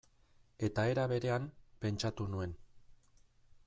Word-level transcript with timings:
Eta 0.67 0.85
era 0.93 1.03
berean, 1.11 1.47
pentsatu 1.85 2.31
nuen. 2.35 2.57